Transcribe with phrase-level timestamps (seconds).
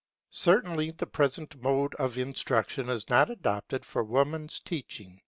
[0.31, 5.19] Certainly the present mode of instruction is not adopted for Woman's teaching.